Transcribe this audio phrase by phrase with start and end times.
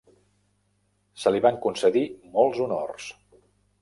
[1.23, 2.03] Se li van concedir
[2.39, 3.11] molts honors.